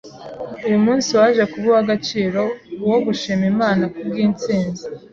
uyu 0.65 0.79
munsi 0.85 1.09
waje 1.19 1.43
kuba 1.51 1.65
uwagaciro 1.69 2.41
uwo 2.83 2.97
gushimira 3.05 3.51
Imana 3.55 3.83
kubw’insinzi 3.93 4.83